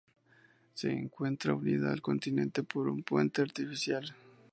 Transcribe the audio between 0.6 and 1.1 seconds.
Se